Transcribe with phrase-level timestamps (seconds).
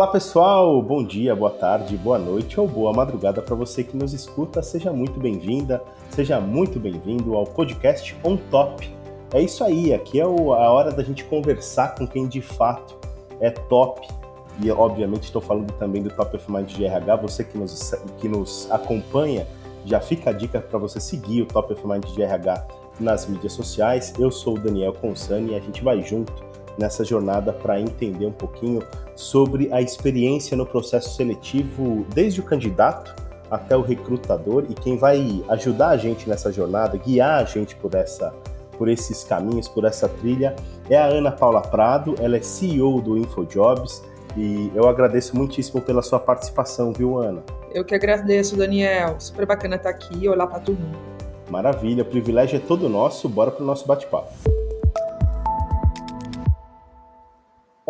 [0.00, 4.14] Olá pessoal, bom dia, boa tarde, boa noite ou boa madrugada para você que nos
[4.14, 4.62] escuta.
[4.62, 8.90] Seja muito bem-vinda, seja muito bem-vindo ao podcast On Top.
[9.30, 12.96] É isso aí, aqui é a hora da gente conversar com quem de fato
[13.40, 14.08] é top.
[14.62, 17.16] E obviamente estou falando também do Top of Mind de RH.
[17.16, 19.46] Você que nos, que nos acompanha,
[19.84, 22.66] já fica a dica para você seguir o Top of Mind de RH
[22.98, 24.14] nas mídias sociais.
[24.18, 26.49] Eu sou o Daniel Consani e a gente vai junto
[26.80, 28.82] nessa jornada para entender um pouquinho
[29.14, 33.14] sobre a experiência no processo seletivo, desde o candidato
[33.50, 37.94] até o recrutador e quem vai ajudar a gente nessa jornada, guiar a gente por
[37.94, 38.32] essa
[38.78, 40.56] por esses caminhos, por essa trilha,
[40.88, 44.02] é a Ana Paula Prado, ela é CEO do InfoJobs
[44.34, 47.42] e eu agradeço muitíssimo pela sua participação, viu, Ana?
[47.74, 49.16] Eu que agradeço, Daniel.
[49.18, 50.98] Super bacana estar aqui e olhar para todo mundo.
[51.50, 53.28] Maravilha, o privilégio é todo nosso.
[53.28, 54.59] Bora para o nosso bate-papo.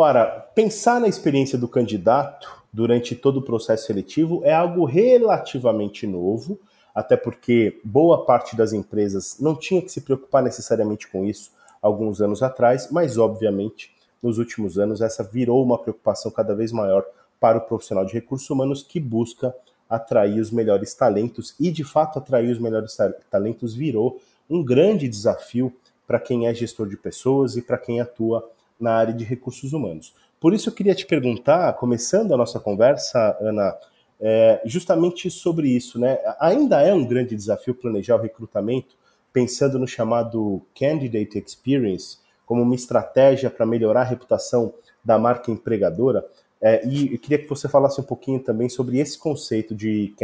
[0.02, 6.58] Ora, pensar na experiência do candidato durante todo o processo seletivo é algo relativamente novo,
[6.94, 11.50] até porque boa parte das empresas não tinha que se preocupar necessariamente com isso
[11.82, 17.04] alguns anos atrás, mas obviamente nos últimos anos essa virou uma preocupação cada vez maior
[17.38, 19.54] para o profissional de recursos humanos que busca
[19.86, 21.54] atrair os melhores talentos.
[21.60, 22.96] E de fato atrair os melhores
[23.30, 25.70] talentos virou um grande desafio
[26.06, 30.14] para quem é gestor de pessoas e para quem atua na área de recursos humanos.
[30.40, 33.76] Por isso eu queria te perguntar, começando a nossa conversa, Ana,
[34.18, 36.18] é, justamente sobre isso, né?
[36.40, 38.96] Ainda é um grande desafio planejar o recrutamento,
[39.32, 46.26] pensando no chamado Candidate Experience, como uma estratégia para melhorar a reputação da marca empregadora.
[46.60, 50.14] É, e eu queria que você falasse um pouquinho também sobre esse conceito de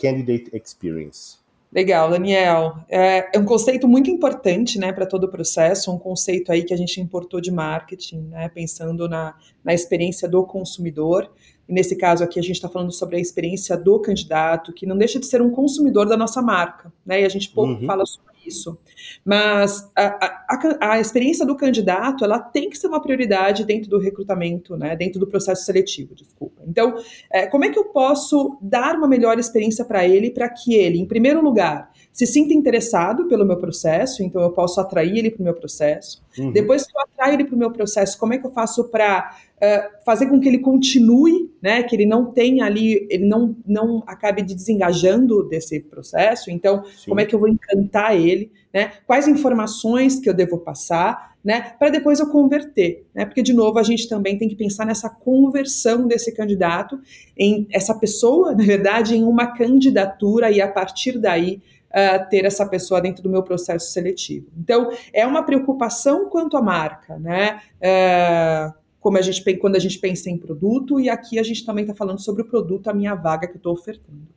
[0.00, 1.39] Candidate Experience.
[1.72, 2.74] Legal, Daniel.
[2.88, 6.74] É, é, um conceito muito importante né, para todo o processo, um conceito aí que
[6.74, 11.30] a gente importou de marketing, né, pensando na, na experiência do consumidor.
[11.68, 14.98] E nesse caso aqui, a gente está falando sobre a experiência do candidato, que não
[14.98, 16.92] deixa de ser um consumidor da nossa marca.
[17.06, 17.86] Né, e a gente pouco uhum.
[17.86, 18.78] fala sobre isso.
[19.24, 23.98] Mas a, a, a, experiência do candidato, ela tem que ser uma prioridade dentro do
[23.98, 26.62] recrutamento, né, dentro do processo seletivo, desculpa.
[26.66, 26.94] Então,
[27.32, 30.98] é, como é que eu posso dar uma melhor experiência para ele, para que ele,
[30.98, 35.40] em primeiro lugar, se sinta interessado pelo meu processo, então eu posso atrair ele para
[35.40, 36.22] o meu processo.
[36.38, 36.52] Uhum.
[36.52, 39.36] Depois que eu atraio ele para o meu processo, como é que eu faço para
[39.60, 41.82] uh, fazer com que ele continue, né?
[41.82, 46.50] Que ele não tenha ali, ele não, não acabe de desengajando desse processo.
[46.50, 47.10] Então, Sim.
[47.10, 48.92] como é que eu vou encantar ele, né?
[49.06, 51.74] Quais informações que eu devo passar, né?
[51.78, 53.24] Para depois eu converter, né?
[53.24, 56.98] Porque de novo a gente também tem que pensar nessa conversão desse candidato
[57.36, 61.60] em essa pessoa, na verdade, em uma candidatura e a partir daí
[61.90, 64.46] uh, ter essa pessoa dentro do meu processo seletivo.
[64.58, 67.60] Então, é uma preocupação quanto à marca, né?
[67.80, 71.84] Uh, como a gente quando a gente pensa em produto, e aqui a gente também
[71.84, 74.28] está falando sobre o produto, a minha vaga que estou ofertando.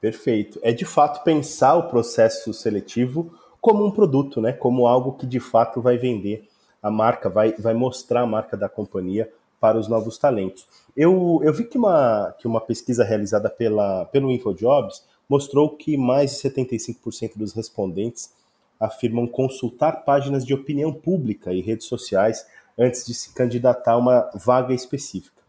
[0.00, 0.60] Perfeito.
[0.62, 4.52] É de fato pensar o processo seletivo como um produto, né?
[4.52, 6.46] Como algo que de fato vai vender
[6.82, 9.28] a marca, vai, vai mostrar a marca da companhia
[9.58, 10.66] para os novos talentos.
[10.96, 16.30] Eu, eu vi que uma, que uma pesquisa realizada pela, pelo InfoJobs mostrou que mais
[16.30, 18.32] de 75% dos respondentes
[18.78, 22.46] afirmam consultar páginas de opinião pública e redes sociais
[22.78, 25.42] antes de se candidatar a uma vaga específica.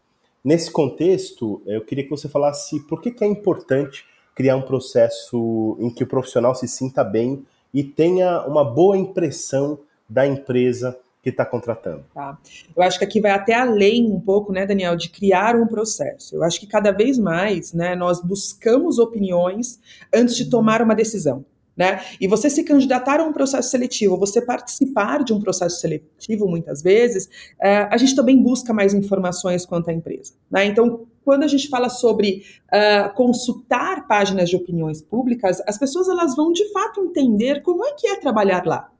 [0.44, 5.76] Nesse contexto, eu queria que você falasse por que, que é importante criar um processo
[5.80, 7.44] em que o profissional se sinta bem
[7.74, 9.78] e tenha uma boa impressão
[10.08, 12.04] da empresa que está contratando.
[12.14, 12.38] Tá.
[12.74, 16.36] Eu acho que aqui vai até além um pouco, né, Daniel, de criar um processo.
[16.36, 19.80] Eu acho que cada vez mais, né, nós buscamos opiniões
[20.14, 21.44] antes de tomar uma decisão.
[21.78, 22.02] Né?
[22.20, 26.82] E você se candidatar a um processo seletivo, você participar de um processo seletivo, muitas
[26.82, 30.32] vezes, uh, a gente também busca mais informações quanto à empresa.
[30.50, 30.66] Né?
[30.66, 36.34] Então, quando a gente fala sobre uh, consultar páginas de opiniões públicas, as pessoas elas
[36.34, 38.90] vão de fato entender como é que é trabalhar lá.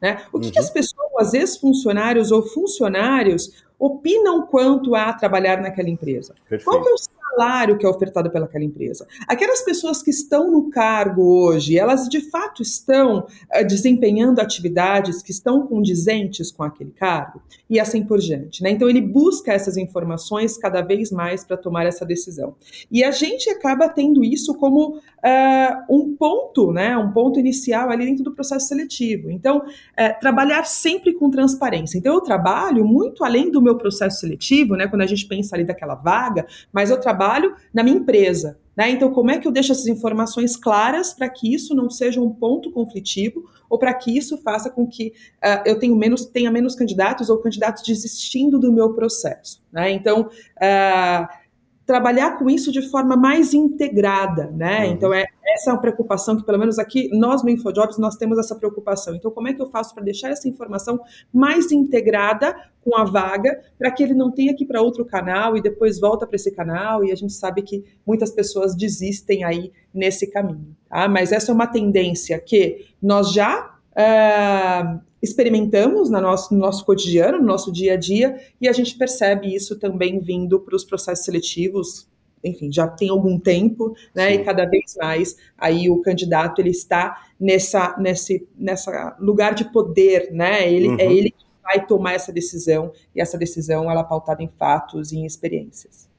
[0.00, 0.22] Né?
[0.32, 0.52] O que, uhum.
[0.52, 6.34] que as pessoas, ex-funcionários ou funcionários, opinam quanto a trabalhar naquela empresa?
[6.48, 6.64] Perfeito.
[6.64, 6.96] Qual é o
[7.32, 9.06] salário que é ofertado pelaquela empresa.
[9.26, 15.30] Aquelas pessoas que estão no cargo hoje, elas de fato estão uh, desempenhando atividades que
[15.30, 18.62] estão condizentes com aquele cargo e assim por diante.
[18.62, 18.70] Né?
[18.70, 22.54] Então ele busca essas informações cada vez mais para tomar essa decisão.
[22.90, 26.96] E a gente acaba tendo isso como uh, um ponto, né?
[26.96, 29.30] um ponto inicial ali dentro do processo seletivo.
[29.30, 31.98] Então, uh, trabalhar sempre com transparência.
[31.98, 34.86] Então eu trabalho muito além do meu processo seletivo, né?
[34.86, 38.58] quando a gente pensa ali daquela vaga, mas eu trabalho trabalho na minha empresa.
[38.76, 38.90] Né?
[38.90, 42.30] Então, como é que eu deixo essas informações claras para que isso não seja um
[42.30, 45.12] ponto conflitivo ou para que isso faça com que
[45.44, 49.62] uh, eu tenha menos, tenha menos candidatos ou candidatos desistindo do meu processo?
[49.70, 49.90] Né?
[49.90, 51.41] Então, uh,
[51.86, 54.86] trabalhar com isso de forma mais integrada, né?
[54.86, 54.92] Uhum.
[54.92, 58.38] Então é essa é uma preocupação que pelo menos aqui nós no InfoJobs nós temos
[58.38, 59.14] essa preocupação.
[59.14, 61.00] Então como é que eu faço para deixar essa informação
[61.32, 65.56] mais integrada com a vaga para que ele não tenha que ir para outro canal
[65.56, 69.72] e depois volta para esse canal e a gente sabe que muitas pessoas desistem aí
[69.92, 71.08] nesse caminho, tá?
[71.08, 77.38] Mas essa é uma tendência que nós já uh, experimentamos no nosso, no nosso cotidiano,
[77.38, 81.24] no nosso dia a dia, e a gente percebe isso também vindo para os processos
[81.24, 82.08] seletivos,
[82.44, 84.30] enfim, já tem algum tempo, né?
[84.32, 84.34] Sim.
[84.34, 90.30] E cada vez mais aí o candidato ele está nessa nesse nessa lugar de poder,
[90.32, 90.68] né?
[90.70, 90.96] Ele é uhum.
[90.98, 95.12] é ele que vai tomar essa decisão e essa decisão ela é pautada em fatos
[95.12, 96.10] e em experiências.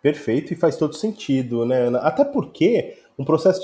[0.00, 1.88] Perfeito e faz todo sentido, né?
[2.00, 3.60] Até porque um processo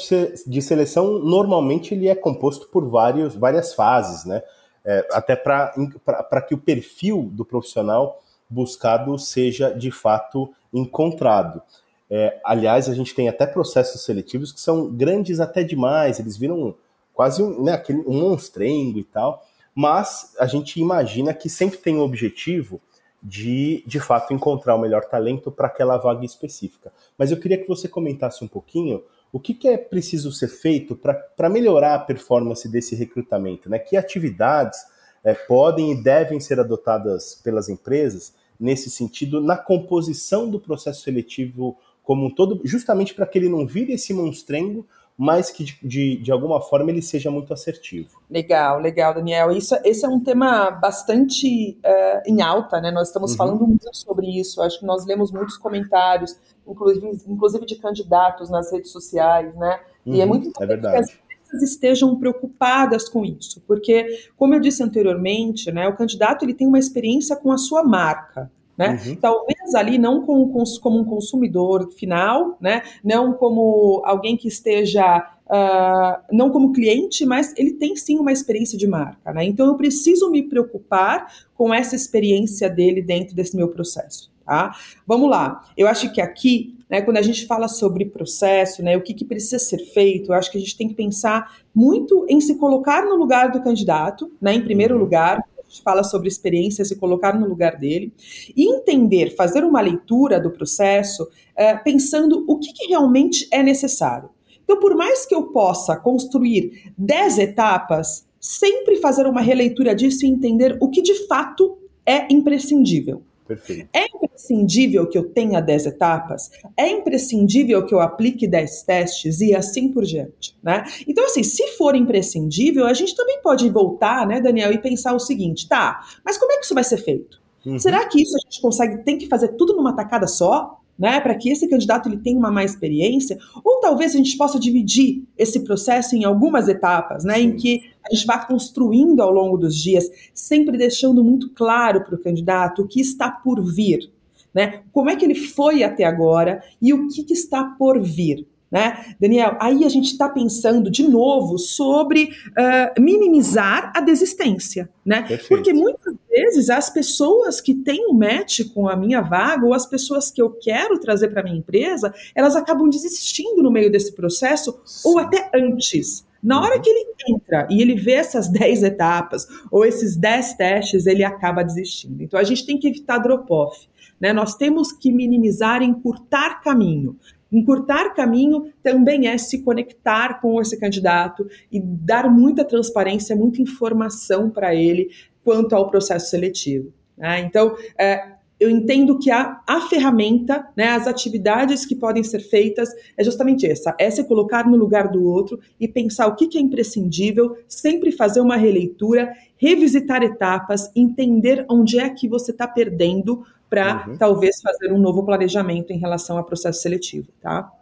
[0.46, 4.42] de seleção normalmente ele é composto por vários, várias fases, né?
[4.84, 11.62] É, até para que o perfil do profissional buscado seja de fato encontrado.
[12.10, 16.74] É, aliás, a gente tem até processos seletivos que são grandes até demais, eles viram
[17.12, 19.44] quase um, né, aquele, um monstrengo e tal,
[19.74, 22.80] mas a gente imagina que sempre tem o objetivo
[23.22, 26.92] de, de fato, encontrar o melhor talento para aquela vaga específica.
[27.16, 29.02] Mas eu queria que você comentasse um pouquinho
[29.32, 33.68] o que, que é preciso ser feito para melhorar a performance desse recrutamento?
[33.68, 33.78] Né?
[33.78, 34.78] Que atividades
[35.22, 41.76] é, podem e devem ser adotadas pelas empresas nesse sentido, na composição do processo seletivo
[42.02, 44.86] como um todo, justamente para que ele não vire esse monstrengo,
[45.18, 48.20] mas que de, de, de, alguma forma ele seja muito assertivo.
[48.30, 49.50] Legal, legal, Daniel.
[49.50, 52.92] Isso, esse é um tema bastante uh, em alta, né?
[52.92, 53.36] Nós estamos uhum.
[53.36, 54.62] falando muito sobre isso.
[54.62, 56.36] Acho que nós lemos muitos comentários
[56.68, 59.80] inclusive, inclusive de candidatos nas redes sociais, né?
[60.04, 63.62] Uhum, e é uhum, muito é importante é que as empresas estejam preocupadas com isso,
[63.66, 64.06] porque,
[64.36, 68.50] como eu disse anteriormente, né, o candidato ele tem uma experiência com a sua marca,
[68.78, 69.00] né?
[69.04, 69.16] Uhum.
[69.16, 72.82] Talvez ali não com, com, como um consumidor final, né?
[73.02, 78.78] não como alguém que esteja, uh, não como cliente, mas ele tem sim uma experiência
[78.78, 79.32] de marca.
[79.32, 79.44] Né?
[79.46, 84.30] Então eu preciso me preocupar com essa experiência dele dentro desse meu processo.
[84.46, 84.74] Tá?
[85.04, 85.62] Vamos lá.
[85.76, 89.24] Eu acho que aqui, né, quando a gente fala sobre processo, né, o que, que
[89.24, 93.04] precisa ser feito, eu acho que a gente tem que pensar muito em se colocar
[93.04, 95.00] no lugar do candidato, né, em primeiro uhum.
[95.00, 95.44] lugar,
[95.84, 98.12] fala sobre experiência, se colocar no lugar dele,
[98.56, 104.30] e entender, fazer uma leitura do processo, é, pensando o que, que realmente é necessário.
[104.64, 110.28] Então, por mais que eu possa construir 10 etapas, sempre fazer uma releitura disso e
[110.28, 113.22] entender o que de fato é imprescindível.
[113.48, 113.88] Perfeito.
[113.94, 116.50] É imprescindível que eu tenha 10 etapas?
[116.76, 120.84] É imprescindível que eu aplique 10 testes e assim por diante, né?
[121.08, 125.18] Então, assim, se for imprescindível, a gente também pode voltar, né, Daniel, e pensar o
[125.18, 127.40] seguinte, tá, mas como é que isso vai ser feito?
[127.64, 127.78] Uhum.
[127.78, 130.77] Será que isso a gente consegue, tem que fazer tudo numa tacada só?
[130.98, 134.58] Né, para que esse candidato ele tenha uma mais experiência, ou talvez a gente possa
[134.58, 139.56] dividir esse processo em algumas etapas, né, em que a gente vai construindo ao longo
[139.56, 144.10] dos dias, sempre deixando muito claro para o candidato o que está por vir,
[144.52, 144.82] né?
[144.92, 148.44] Como é que ele foi até agora e o que, que está por vir.
[148.70, 149.14] Né?
[149.18, 155.26] Daniel, aí a gente está pensando de novo sobre uh, minimizar a desistência, né?
[155.48, 159.86] Porque muitas vezes as pessoas que têm um match com a minha vaga ou as
[159.86, 164.80] pessoas que eu quero trazer para minha empresa, elas acabam desistindo no meio desse processo
[164.84, 165.08] Sim.
[165.08, 166.26] ou até antes.
[166.42, 166.82] Na hora uhum.
[166.82, 171.64] que ele entra e ele vê essas 10 etapas ou esses 10 testes, ele acaba
[171.64, 172.22] desistindo.
[172.22, 173.88] Então a gente tem que evitar drop-off.
[174.20, 174.32] Né?
[174.32, 177.16] Nós temos que minimizar, encurtar caminho.
[177.50, 184.50] Encurtar caminho também é se conectar com esse candidato e dar muita transparência, muita informação
[184.50, 185.08] para ele
[185.48, 186.92] quanto ao processo seletivo.
[187.16, 187.40] Né?
[187.40, 192.90] Então, é, eu entendo que a, a ferramenta, né, as atividades que podem ser feitas
[193.16, 196.58] é justamente essa, é se colocar no lugar do outro e pensar o que, que
[196.58, 203.42] é imprescindível, sempre fazer uma releitura, revisitar etapas, entender onde é que você está perdendo
[203.70, 204.18] para uhum.
[204.18, 207.72] talvez fazer um novo planejamento em relação ao processo seletivo, tá?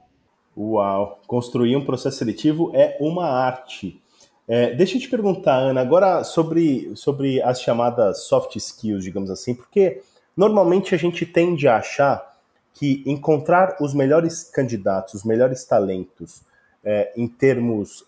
[0.56, 1.20] Uau!
[1.26, 4.00] Construir um processo seletivo é uma arte.
[4.48, 9.54] É, deixa eu te perguntar, Ana, agora sobre, sobre as chamadas soft skills, digamos assim,
[9.54, 10.02] porque
[10.36, 12.36] Normalmente a gente tende a achar
[12.74, 16.42] que encontrar os melhores candidatos, os melhores talentos,
[16.84, 18.04] é, em termos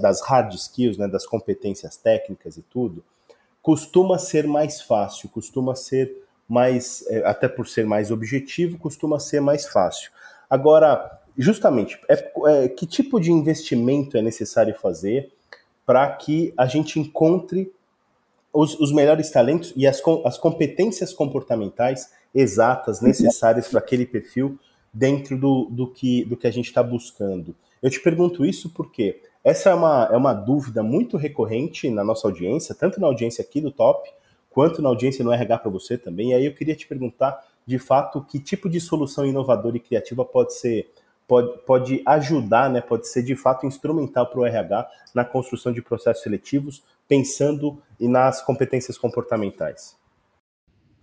[0.00, 3.04] das, hard skills, né, das competências técnicas e tudo,
[3.60, 9.40] costuma ser mais fácil, costuma ser mais, é, até por ser mais objetivo, costuma ser
[9.40, 10.10] mais fácil.
[10.48, 15.30] Agora, justamente, é, é, que tipo de investimento é necessário fazer
[15.86, 17.72] para que a gente encontre
[18.52, 24.58] os, os melhores talentos e as, as competências comportamentais exatas, necessárias para aquele perfil
[24.92, 27.54] dentro do, do, que, do que a gente está buscando.
[27.82, 32.26] Eu te pergunto isso porque essa é uma, é uma dúvida muito recorrente na nossa
[32.26, 34.10] audiência, tanto na audiência aqui do Top,
[34.50, 36.30] quanto na audiência no RH para você também.
[36.30, 40.24] E aí eu queria te perguntar, de fato, que tipo de solução inovadora e criativa
[40.24, 40.90] pode ser
[41.26, 45.82] pode, pode ajudar, né, pode ser de fato instrumental para o RH na construção de
[45.82, 49.96] processos seletivos, pensando nas competências comportamentais.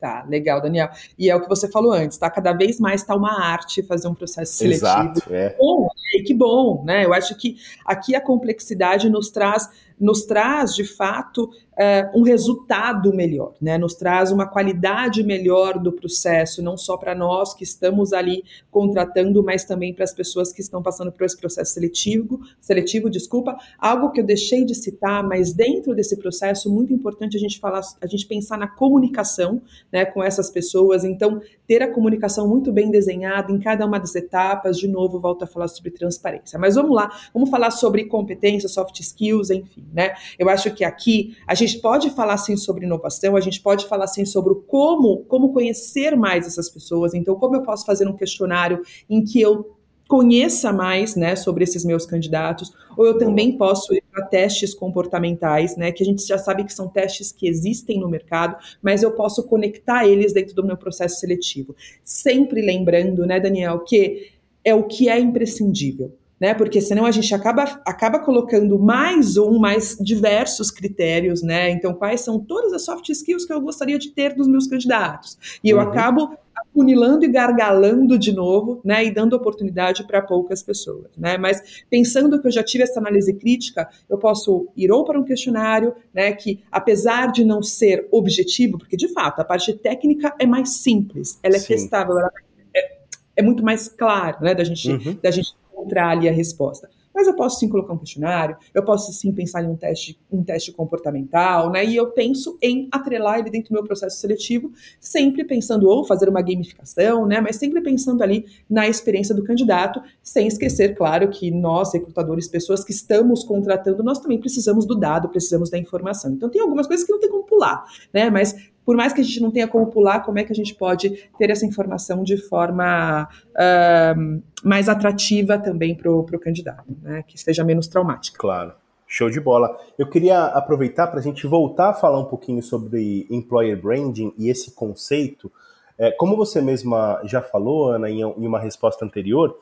[0.04, 0.90] Tá, legal, Daniel.
[1.18, 2.30] E é o que você falou antes, tá?
[2.30, 4.86] Cada vez mais está uma arte fazer um processo seletivo.
[4.86, 5.56] Exato, é.
[5.58, 6.24] Bom, né?
[6.26, 7.06] que bom, né?
[7.06, 9.70] Eu acho que aqui a complexidade nos traz
[10.00, 13.78] nos traz, de fato, é, um resultado melhor, né?
[13.78, 19.44] nos traz uma qualidade melhor do processo, não só para nós que estamos ali contratando,
[19.44, 24.12] mas também para as pessoas que estão passando por esse processo seletivo, seletivo, desculpa, algo
[24.12, 28.08] que eu deixei de citar, mas dentro desse processo, muito importante a gente falar, a
[28.08, 33.52] gente pensar na comunicação né, com essas pessoas, então ter a comunicação muito bem desenhada
[33.52, 36.60] em cada uma das etapas, de novo, volto a falar sobre transparência.
[36.60, 40.14] Mas vamos lá, vamos falar sobre competência, soft skills, enfim né?
[40.38, 44.08] Eu acho que aqui a gente pode falar sim sobre inovação, a gente pode falar
[44.08, 47.14] sim sobre como, como conhecer mais essas pessoas.
[47.14, 51.84] Então, como eu posso fazer um questionário em que eu conheça mais, né, sobre esses
[51.84, 56.38] meus candidatos, ou eu também posso ir para testes comportamentais, né, que a gente já
[56.38, 60.64] sabe que são testes que existem no mercado, mas eu posso conectar eles dentro do
[60.64, 61.76] meu processo seletivo.
[62.04, 64.32] Sempre lembrando, né, Daniel, que
[64.64, 66.14] é o que é imprescindível
[66.44, 66.54] né?
[66.54, 71.70] Porque senão a gente acaba, acaba colocando mais um, mais diversos critérios, né?
[71.70, 75.38] Então, quais são todas as soft skills que eu gostaria de ter dos meus candidatos?
[75.64, 75.84] E eu uhum.
[75.84, 81.38] acabo afunilando e gargalando de novo, né, e dando oportunidade para poucas pessoas, né?
[81.38, 85.24] Mas pensando que eu já tive essa análise crítica, eu posso ir ou para um
[85.24, 90.46] questionário, né, que apesar de não ser objetivo, porque de fato a parte técnica é
[90.46, 91.68] mais simples, ela é Sim.
[91.74, 92.32] testável, ela
[92.76, 92.98] é,
[93.38, 95.18] é, muito mais claro, né, da gente, uhum.
[95.24, 96.90] da gente encontrar ali a resposta.
[97.14, 100.44] Mas eu posso sim colocar um questionário, eu posso sim pensar em um teste, um
[100.44, 101.86] teste comportamental, né?
[101.86, 106.28] E eu penso em atrelar ele dentro do meu processo seletivo, sempre pensando ou fazer
[106.28, 107.40] uma gamificação, né?
[107.40, 112.84] Mas sempre pensando ali na experiência do candidato, sem esquecer, claro, que nós, recrutadores, pessoas
[112.84, 116.32] que estamos contratando, nós também precisamos do dado, precisamos da informação.
[116.32, 118.32] Então tem algumas coisas que não tem como pular, né?
[118.32, 120.76] Mas por mais que a gente não tenha como pular, como é que a gente
[120.76, 127.24] pode ter essa informação de forma uh, mais atrativa também para o candidato, né?
[127.28, 128.38] que seja menos traumática.
[128.38, 128.74] Claro.
[129.08, 129.78] Show de bola.
[129.98, 134.50] Eu queria aproveitar para a gente voltar a falar um pouquinho sobre employer branding e
[134.50, 135.52] esse conceito.
[135.98, 139.56] É, como você mesma já falou, Ana, em, em, uma resposta anterior,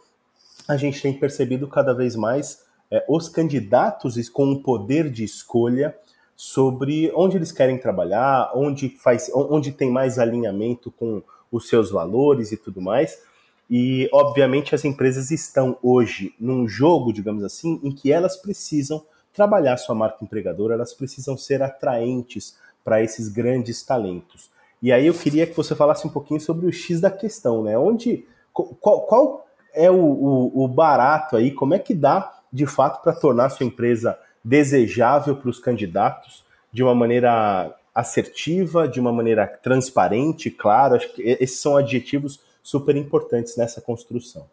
[0.69, 5.93] a gente tem percebido cada vez mais é, os candidatos com um poder de escolha
[6.41, 11.21] sobre onde eles querem trabalhar, onde, faz, onde tem mais alinhamento com
[11.51, 13.21] os seus valores e tudo mais.
[13.69, 19.77] E, obviamente, as empresas estão hoje num jogo, digamos assim, em que elas precisam trabalhar
[19.77, 24.49] sua marca empregadora, elas precisam ser atraentes para esses grandes talentos.
[24.81, 27.77] E aí eu queria que você falasse um pouquinho sobre o X da questão, né?
[27.77, 33.03] Onde, qual, qual é o, o, o barato aí, como é que dá, de fato,
[33.03, 39.45] para tornar sua empresa desejável para os candidatos de uma maneira assertiva, de uma maneira
[39.45, 40.95] transparente, claro.
[40.95, 44.47] Acho que esses são adjetivos super importantes nessa construção.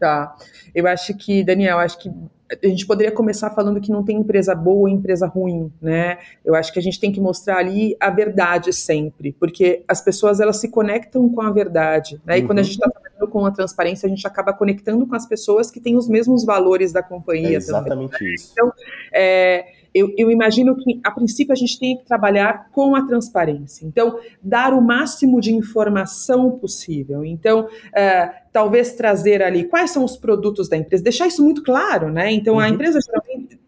[0.00, 0.34] Tá.
[0.74, 2.10] Eu acho que, Daniel, acho que
[2.50, 6.18] a gente poderia começar falando que não tem empresa boa e empresa ruim, né?
[6.44, 10.40] Eu acho que a gente tem que mostrar ali a verdade sempre, porque as pessoas
[10.40, 12.38] elas se conectam com a verdade, né?
[12.38, 12.46] E uhum.
[12.48, 12.64] quando a uhum.
[12.64, 15.96] gente está trabalhando com a transparência, a gente acaba conectando com as pessoas que têm
[15.96, 17.50] os mesmos valores da companhia.
[17.50, 18.52] É exatamente também, isso.
[18.52, 18.72] Então,
[19.12, 23.84] é, eu, eu, imagino que, a princípio, a gente tem que trabalhar com a transparência.
[23.84, 27.24] Então, dar o máximo de informação possível.
[27.24, 32.10] Então, é, talvez trazer ali quais são os produtos da empresa, deixar isso muito claro,
[32.10, 32.32] né?
[32.32, 32.60] Então, uhum.
[32.60, 33.58] a empresa geralmente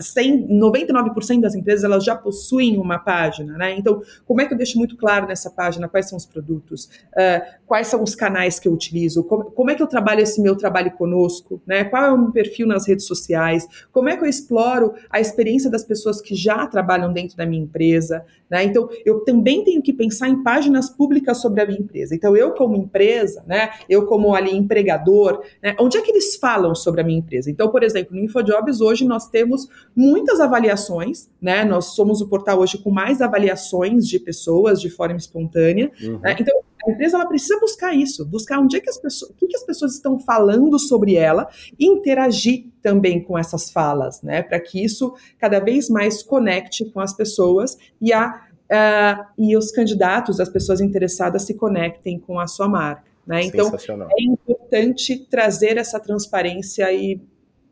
[0.00, 3.76] 100, 99% das empresas elas já possuem uma página, né?
[3.76, 7.60] Então, como é que eu deixo muito claro nessa página quais são os produtos, uh,
[7.66, 10.56] quais são os canais que eu utilizo, como, como, é que eu trabalho esse meu
[10.56, 11.84] trabalho conosco, né?
[11.84, 15.70] Qual é o meu perfil nas redes sociais, como é que eu exploro a experiência
[15.70, 18.64] das pessoas que já trabalham dentro da minha empresa, né?
[18.64, 22.14] Então, eu também tenho que pensar em páginas públicas sobre a minha empresa.
[22.14, 23.70] Então, eu como empresa, né?
[23.88, 25.76] Eu como ali empregador, né?
[25.78, 27.48] Onde é que eles falam sobre a minha empresa?
[27.50, 31.64] Então, por exemplo, no InfoJobs hoje nós temos temos muitas avaliações, né?
[31.64, 35.90] Nós somos o portal hoje com mais avaliações de pessoas de forma espontânea.
[36.02, 36.18] Uhum.
[36.20, 36.36] Né?
[36.38, 39.46] Então, a empresa ela precisa buscar isso, buscar onde é que as pessoas, o que,
[39.46, 41.48] que as pessoas estão falando sobre ela
[41.78, 44.42] e interagir também com essas falas, né?
[44.42, 49.70] Para que isso cada vez mais conecte com as pessoas e a uh, e os
[49.70, 53.10] candidatos, as pessoas interessadas se conectem com a sua marca.
[53.26, 53.44] Né?
[53.44, 53.70] Então,
[54.18, 57.20] é importante trazer essa transparência aí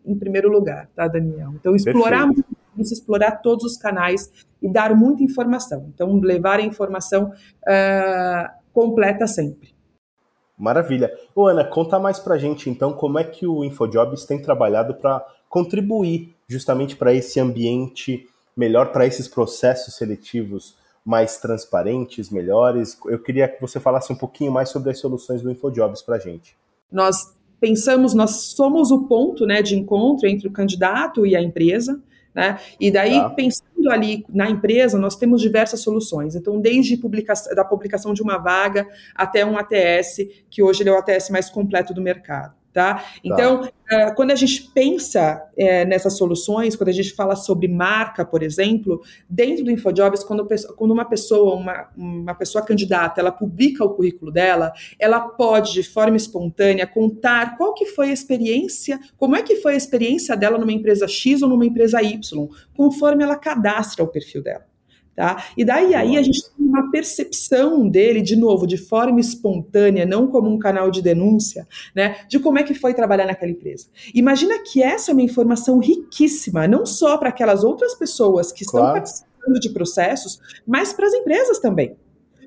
[0.04, 1.52] em primeiro lugar, tá, Daniel?
[1.54, 2.28] Então, explorar
[2.76, 4.30] isso, explorar todos os canais
[4.62, 5.90] e dar muita informação.
[5.94, 9.74] Então, levar a informação uh, completa sempre.
[10.56, 11.12] Maravilha.
[11.34, 15.24] Ô, Ana, conta mais pra gente, então, como é que o InfoJobs tem trabalhado para
[15.48, 22.98] contribuir justamente para esse ambiente melhor, para esses processos seletivos mais transparentes, melhores.
[23.06, 26.18] Eu queria que você falasse um pouquinho mais sobre as soluções do InfoJobs para a
[26.18, 26.56] gente.
[26.90, 32.00] Nós pensamos, nós somos o ponto né, de encontro entre o candidato e a empresa.
[32.34, 32.58] Né?
[32.78, 33.30] E daí, tá.
[33.30, 36.36] pensando ali na empresa, nós temos diversas soluções.
[36.36, 40.96] Então, desde publicação, da publicação de uma vaga até um ATS, que hoje é o
[40.96, 42.54] ATS mais completo do mercado.
[42.72, 42.94] Tá?
[42.94, 43.04] tá.
[43.24, 43.72] Então, tá.
[43.92, 48.42] Uh, quando a gente pensa uh, nessas soluções, quando a gente fala sobre marca, por
[48.42, 53.94] exemplo, dentro do InfoJobs, quando, quando uma pessoa, uma, uma pessoa candidata, ela publica o
[53.94, 59.42] currículo dela, ela pode, de forma espontânea, contar qual que foi a experiência, como é
[59.42, 64.04] que foi a experiência dela numa empresa X ou numa empresa Y, conforme ela cadastra
[64.04, 64.67] o perfil dela.
[65.18, 65.46] Tá?
[65.56, 70.28] E daí aí a gente tem uma percepção dele, de novo, de forma espontânea, não
[70.28, 73.88] como um canal de denúncia, né, de como é que foi trabalhar naquela empresa.
[74.14, 78.78] Imagina que essa é uma informação riquíssima, não só para aquelas outras pessoas que estão
[78.78, 78.94] claro.
[78.94, 81.96] participando de processos, mas para as empresas também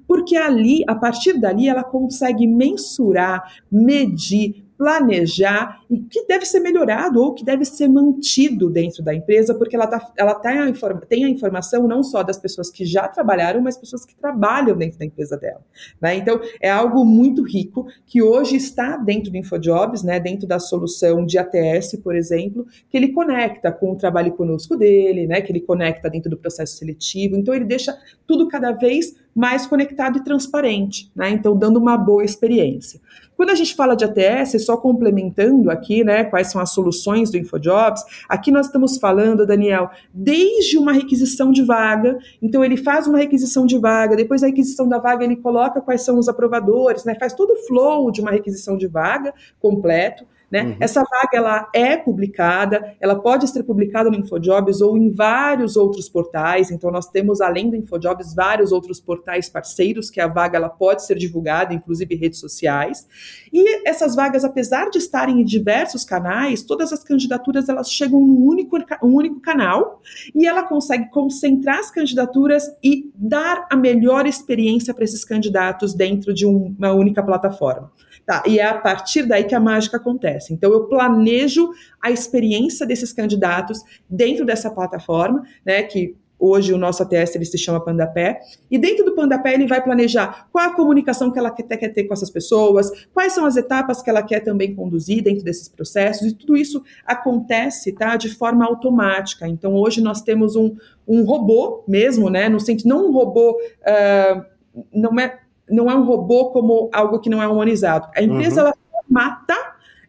[0.08, 7.22] porque ali, a partir dali, ela consegue mensurar, medir, planejar e que deve ser melhorado
[7.22, 10.74] ou que deve ser mantido dentro da empresa, porque ela, tá, ela tem, a
[11.08, 14.98] tem a informação não só das pessoas que já trabalharam, mas pessoas que trabalham dentro
[14.98, 15.62] da empresa dela.
[16.02, 16.16] Né?
[16.16, 21.24] Então, é algo muito rico que hoje está dentro do InfoJobs, né, dentro da solução
[21.28, 25.62] de ATS, por exemplo, que ele conecta com o trabalho conosco dele, né, que ele
[25.62, 27.36] conecta dentro do processo seletivo.
[27.36, 31.30] Então, ele deixa tudo cada vez mais conectado e transparente, né?
[31.30, 33.00] Então, dando uma boa experiência.
[33.42, 37.38] Quando a gente fala de ATS, só complementando aqui, né, quais são as soluções do
[37.38, 43.18] InfoJobs, aqui nós estamos falando, Daniel, desde uma requisição de vaga, então ele faz uma
[43.18, 47.16] requisição de vaga, depois da requisição da vaga ele coloca quais são os aprovadores, né,
[47.20, 50.64] faz todo o flow de uma requisição de vaga completo, né?
[50.64, 50.76] Uhum.
[50.82, 56.10] Essa vaga ela é publicada, ela pode ser publicada no InfoJobs ou em vários outros
[56.10, 56.70] portais.
[56.70, 61.06] Então nós temos além do InfoJobs vários outros portais parceiros que a vaga ela pode
[61.06, 63.08] ser divulgada, inclusive redes sociais.
[63.54, 68.46] E essas vagas, apesar de estarem em diversos canais, todas as candidaturas elas chegam num
[68.46, 70.02] único, um único canal
[70.36, 76.34] e ela consegue concentrar as candidaturas e dar a melhor experiência para esses candidatos dentro
[76.34, 77.90] de uma única plataforma.
[78.32, 80.54] Tá, e é a partir daí que a mágica acontece.
[80.54, 81.70] Então, eu planejo
[82.02, 87.56] a experiência desses candidatos dentro dessa plataforma, né, que Hoje o nosso ATS ele se
[87.56, 88.40] chama Pandapé.
[88.72, 92.06] E dentro do Pandapé ele vai planejar qual a comunicação que ela quer, quer, ter
[92.06, 96.32] com essas pessoas, quais são as etapas que ela quer também conduzir dentro desses processos.
[96.32, 99.48] E tudo isso acontece tá, de forma automática.
[99.48, 100.76] Então hoje nós temos um,
[101.08, 102.50] um robô mesmo, né?
[102.50, 103.52] No sentido, não um robô.
[103.52, 104.44] Uh,
[104.92, 105.41] não é
[105.72, 108.10] não é um robô como algo que não é humanizado.
[108.16, 108.68] A empresa uhum.
[108.68, 108.76] ela
[109.10, 109.56] mata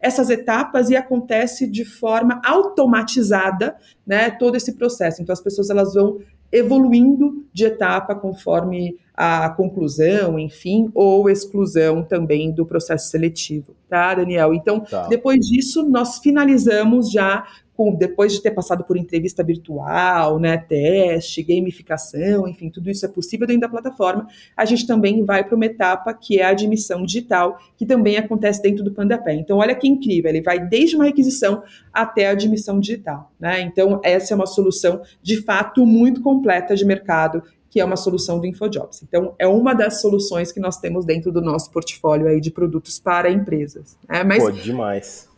[0.00, 5.22] essas etapas e acontece de forma automatizada, né, todo esse processo.
[5.22, 6.18] Então as pessoas elas vão
[6.50, 14.52] evoluindo de etapa conforme a conclusão, enfim, ou exclusão também do processo seletivo, tá, Daniel?
[14.52, 15.06] Então, tá.
[15.06, 21.42] depois disso, nós finalizamos já com, depois de ter passado por entrevista virtual, né, teste,
[21.42, 25.64] gamificação, enfim, tudo isso é possível dentro da plataforma, a gente também vai para uma
[25.64, 29.34] etapa que é a admissão digital, que também acontece dentro do Pandapé.
[29.34, 33.32] Então, olha que incrível, ele vai desde uma requisição até a admissão digital.
[33.40, 33.62] Né?
[33.62, 38.38] Então, essa é uma solução, de fato, muito completa de mercado, que é uma solução
[38.38, 39.02] do InfoJobs.
[39.02, 43.00] Então, é uma das soluções que nós temos dentro do nosso portfólio aí de produtos
[43.00, 43.96] para empresas.
[44.06, 44.22] Né?
[44.22, 45.31] Mas, Pô, demais.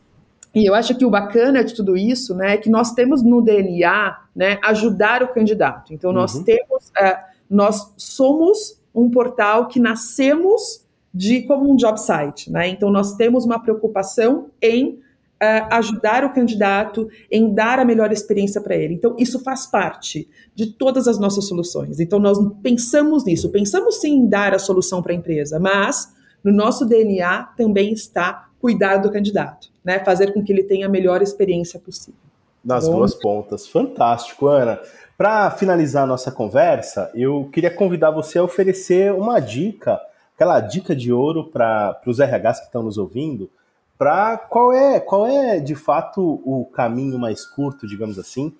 [0.54, 3.42] E eu acho que o bacana de tudo isso, né, é que nós temos no
[3.42, 5.92] DNA, né, ajudar o candidato.
[5.92, 6.44] Então nós uhum.
[6.44, 7.16] temos, uh,
[7.50, 12.68] nós somos um portal que nascemos de como um job site, né?
[12.68, 18.60] Então nós temos uma preocupação em uh, ajudar o candidato, em dar a melhor experiência
[18.60, 18.94] para ele.
[18.94, 22.00] Então isso faz parte de todas as nossas soluções.
[22.00, 26.12] Então nós pensamos nisso, pensamos sim em dar a solução para a empresa, mas
[26.42, 30.02] no nosso DNA também está cuidar do candidato, né?
[30.04, 32.18] Fazer com que ele tenha a melhor experiência possível.
[32.64, 32.96] Nas Bom.
[32.96, 33.68] duas pontas.
[33.68, 34.80] Fantástico, Ana.
[35.16, 40.00] Para finalizar a nossa conversa, eu queria convidar você a oferecer uma dica,
[40.34, 43.48] aquela dica de ouro para os RHs que estão nos ouvindo,
[43.96, 48.52] para qual é, qual é de fato o caminho mais curto, digamos assim,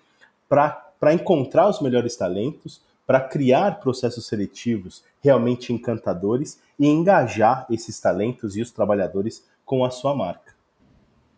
[0.49, 8.57] para encontrar os melhores talentos, para criar processos seletivos realmente encantadores e engajar esses talentos
[8.57, 10.44] e os trabalhadores com a sua marca.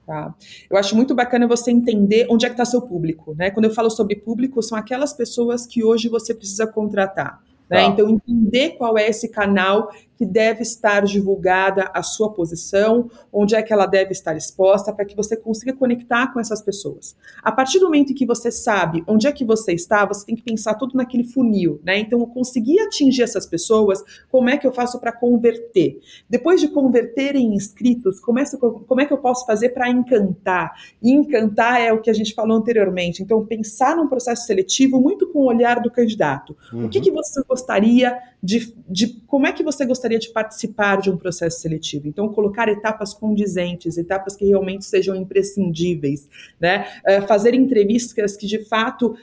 [0.07, 0.33] Tá?
[0.71, 3.35] Eu acho muito bacana você entender onde é que está seu público.
[3.35, 3.51] Né?
[3.51, 7.43] Quando eu falo sobre público, são aquelas pessoas que hoje você precisa contratar.
[7.69, 7.79] Né?
[7.79, 7.83] Tá.
[7.89, 13.63] Então, entender qual é esse canal que deve estar divulgada a sua posição, onde é
[13.63, 17.17] que ela deve estar exposta, para que você consiga conectar com essas pessoas.
[17.43, 20.35] A partir do momento em que você sabe onde é que você está, você tem
[20.35, 21.99] que pensar tudo naquele funil, né?
[21.99, 26.01] Então, eu consegui atingir essas pessoas, como é que eu faço para converter?
[26.29, 28.45] Depois de converter em inscritos, como é,
[28.87, 30.73] como é que eu posso fazer para encantar?
[31.03, 33.23] E encantar é o que a gente falou anteriormente.
[33.23, 36.57] Então, pensar num processo seletivo muito com o olhar do candidato.
[36.73, 36.87] Uhum.
[36.87, 37.05] O que, uhum.
[37.05, 41.61] que você gostaria de, de como é que você gostaria de participar de um processo
[41.61, 42.07] seletivo.
[42.09, 46.29] Então, colocar etapas condizentes, etapas que realmente sejam imprescindíveis,
[46.61, 46.87] né?
[47.07, 49.17] Uh, fazer entrevistas que de fato uh,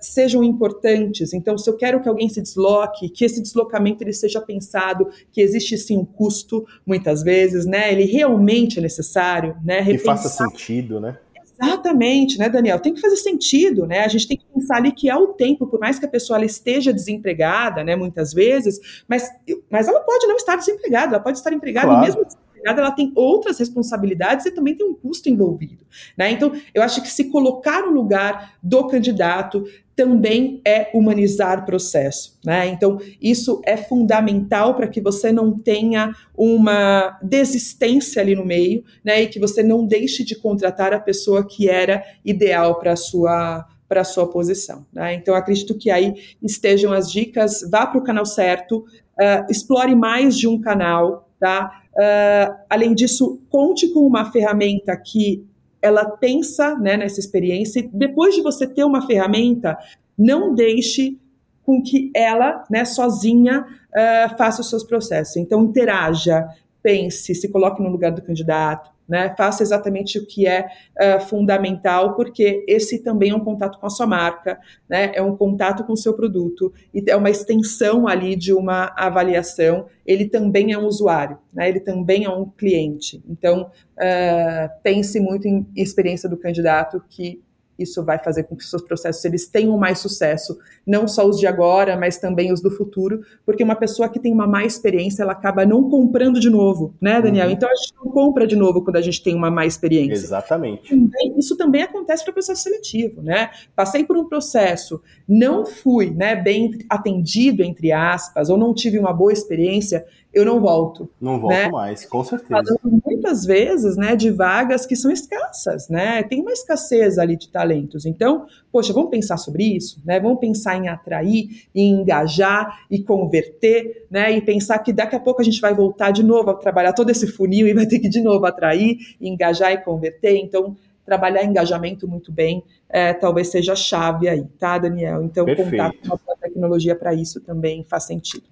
[0.00, 1.32] sejam importantes.
[1.32, 5.40] Então, se eu quero que alguém se desloque, que esse deslocamento ele seja pensado, que
[5.40, 7.92] existe sim um custo, muitas vezes, né?
[7.92, 9.84] Ele realmente é necessário, né?
[9.84, 11.18] Que faça sentido, né?
[11.62, 12.80] Exatamente, né, Daniel?
[12.80, 14.04] Tem que fazer sentido, né?
[14.04, 16.42] A gente tem que pensar ali que é o tempo, por mais que a pessoa
[16.44, 19.28] esteja desempregada, né, muitas vezes, mas,
[19.70, 22.02] mas ela pode não estar desempregada, ela pode estar empregada claro.
[22.02, 25.84] e mesmo desempregada, ela tem outras responsabilidades e também tem um custo envolvido,
[26.16, 26.30] né?
[26.30, 32.66] Então, eu acho que se colocar no lugar do candidato, também é humanizar processo, né?
[32.68, 39.22] Então, isso é fundamental para que você não tenha uma desistência ali no meio, né?
[39.22, 43.66] E que você não deixe de contratar a pessoa que era ideal para a sua
[43.88, 44.86] para sua posição.
[44.90, 45.12] Né?
[45.12, 47.60] Então, acredito que aí estejam as dicas.
[47.70, 48.86] Vá para o canal certo,
[49.20, 51.82] uh, explore mais de um canal, tá?
[51.92, 55.44] Uh, além disso, conte com uma ferramenta que
[55.82, 59.76] ela pensa né, nessa experiência e depois de você ter uma ferramenta,
[60.16, 61.18] não deixe
[61.64, 65.36] com que ela, né, sozinha, uh, faça os seus processos.
[65.36, 66.48] Então, interaja,
[66.82, 70.66] pense, se coloque no lugar do candidato, né, faça exatamente o que é
[70.98, 75.36] uh, fundamental, porque esse também é um contato com a sua marca, né, é um
[75.36, 79.84] contato com o seu produto, e é uma extensão ali de uma avaliação.
[80.06, 83.22] Ele também é um usuário, né, ele também é um cliente.
[83.28, 87.42] Então, uh, pense muito em experiência do candidato, que
[87.78, 91.38] isso vai fazer com que os seus processos eles tenham mais sucesso, não só os
[91.38, 95.22] de agora, mas também os do futuro, porque uma pessoa que tem uma má experiência,
[95.22, 97.46] ela acaba não comprando de novo, né, Daniel?
[97.46, 97.52] Uhum.
[97.52, 100.24] Então a gente não compra de novo quando a gente tem uma má experiência.
[100.24, 100.94] Exatamente.
[101.36, 103.50] isso também acontece para o processo seletivo, né?
[103.74, 109.12] Passei por um processo, não fui, né, bem atendido entre aspas, ou não tive uma
[109.12, 111.10] boa experiência, eu não volto.
[111.20, 111.68] Não volto né?
[111.68, 112.48] mais, com certeza.
[112.50, 116.22] Falando muitas vezes, né, de vagas que são escassas, né?
[116.22, 118.06] Tem uma escassez ali de talentos.
[118.06, 120.18] Então, poxa, vamos pensar sobre isso, né?
[120.18, 124.32] Vamos pensar em atrair, em engajar e converter, né?
[124.32, 127.10] E pensar que daqui a pouco a gente vai voltar de novo a trabalhar todo
[127.10, 130.36] esse funil e vai ter que de novo atrair, engajar e converter.
[130.36, 135.22] Então, trabalhar engajamento muito bem, é, talvez seja a chave aí, tá, Daniel?
[135.22, 135.70] Então, Perfeito.
[135.70, 138.44] contar com uma tecnologia para isso também faz sentido.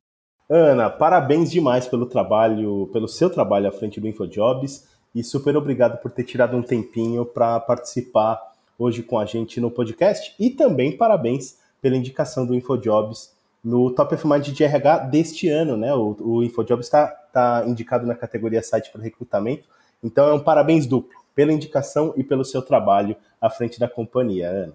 [0.52, 4.84] Ana, parabéns demais pelo trabalho, pelo seu trabalho à frente do InfoJobs
[5.14, 8.36] e super obrigado por ter tirado um tempinho para participar
[8.76, 13.32] hoje com a gente no podcast e também parabéns pela indicação do InfoJobs
[13.62, 15.94] no Top of Mind de RH deste ano, né?
[15.94, 19.68] O, o InfoJobs está tá indicado na categoria site para recrutamento,
[20.02, 24.50] então é um parabéns duplo pela indicação e pelo seu trabalho à frente da companhia,
[24.50, 24.72] Ana.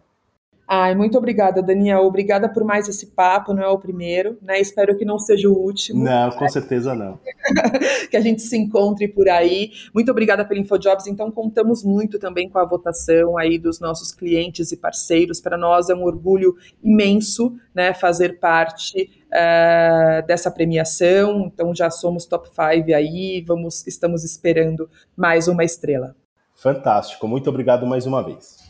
[0.67, 2.01] Ai, muito obrigada, Daniel.
[2.01, 4.59] Obrigada por mais esse papo, não é o primeiro, né?
[4.59, 6.03] Espero que não seja o último.
[6.03, 7.19] Não, com certeza não.
[8.09, 9.71] que a gente se encontre por aí.
[9.93, 11.05] Muito obrigada pelo InfoJobs.
[11.05, 15.39] Então, contamos muito também com a votação aí dos nossos clientes e parceiros.
[15.39, 17.93] Para nós é um orgulho imenso, né?
[17.93, 21.51] Fazer parte uh, dessa premiação.
[21.53, 23.43] Então, já somos top 5 aí.
[23.45, 26.15] Vamos, estamos esperando mais uma estrela.
[26.55, 27.27] Fantástico.
[27.27, 28.64] Muito obrigado mais uma vez.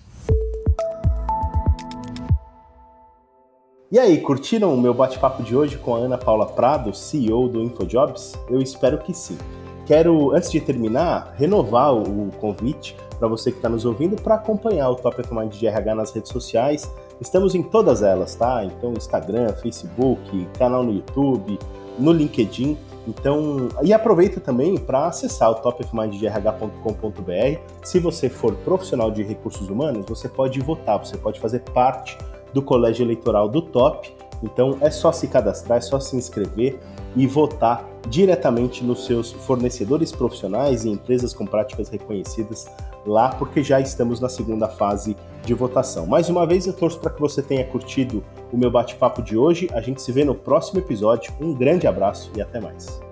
[3.92, 7.62] E aí, curtiram o meu bate-papo de hoje com a Ana Paula Prado, CEO do
[7.62, 8.34] InfoJobs?
[8.50, 9.38] Eu espero que sim.
[9.86, 14.90] Quero, antes de terminar, renovar o convite para você que está nos ouvindo para acompanhar
[14.90, 16.92] o Top of Mind de RH nas redes sociais.
[17.22, 18.66] Estamos em todas elas, tá?
[18.66, 21.60] Então, Instagram, Facebook, canal no YouTube,
[22.00, 22.76] no LinkedIn.
[23.08, 27.60] Então, e aproveita também para acessar o topofmindrh.com.br.
[27.84, 32.18] Se você for profissional de recursos humanos, você pode votar, você pode fazer parte
[32.56, 34.10] do colégio eleitoral do Top.
[34.42, 36.80] Então, é só se cadastrar, é só se inscrever
[37.16, 42.66] e votar diretamente nos seus fornecedores profissionais e empresas com práticas reconhecidas
[43.06, 46.08] lá, porque já estamos na segunda fase de votação.
[46.08, 49.70] Mais uma vez, eu torço para que você tenha curtido o meu bate-papo de hoje.
[49.74, 51.34] A gente se vê no próximo episódio.
[51.42, 53.05] Um grande abraço e até mais.